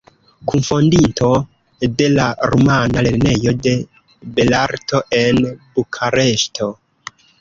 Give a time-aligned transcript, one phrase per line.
[0.51, 1.27] Kunfondinto
[1.99, 3.75] de la rumana Lernejo de
[4.39, 5.41] belarto en
[5.77, 6.71] Bukareŝto.